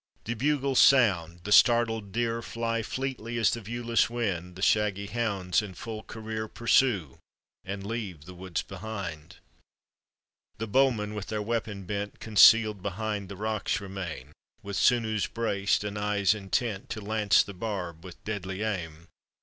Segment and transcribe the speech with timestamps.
[0.23, 5.61] The bugles sound, the startled deer Fly fleetly as the viewless wind, The shaggy hounds
[5.61, 7.19] in full cnreer Pursue
[7.63, 9.35] und leave the woods behind.
[10.57, 14.31] The bowmen with their weapon bent Concealed behind the rocks remain.
[14.63, 19.07] With sinews braced and eyes intent, To lance the barb with deadly aim.